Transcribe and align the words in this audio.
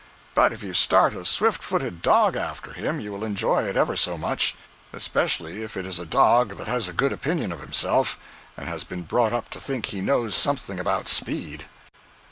But 0.33 0.51
if 0.51 0.63
you 0.63 0.73
start 0.73 1.13
a 1.13 1.23
swift 1.23 1.61
footed 1.61 2.01
dog 2.01 2.35
after 2.35 2.73
him, 2.73 2.99
you 2.99 3.11
will 3.11 3.23
enjoy 3.23 3.65
it 3.65 3.77
ever 3.77 3.95
so 3.95 4.17
much—especially 4.17 5.61
if 5.61 5.77
it 5.77 5.85
is 5.85 5.99
a 5.99 6.07
dog 6.07 6.57
that 6.57 6.65
has 6.67 6.87
a 6.87 6.91
good 6.91 7.13
opinion 7.13 7.51
of 7.51 7.59
himself, 7.61 8.17
and 8.57 8.67
has 8.67 8.83
been 8.83 9.03
brought 9.03 9.31
up 9.31 9.51
to 9.51 9.59
think 9.59 9.85
he 9.85 10.01
knows 10.01 10.33
something 10.33 10.79
about 10.79 11.07
speed. 11.07 11.65